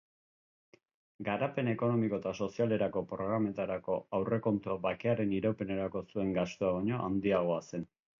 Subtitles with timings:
[1.25, 7.87] Garapen ekonomiko eta sozialerako programetarako aurrekontua bakearen iraupenerako zuen gastua baino handiagoa zen.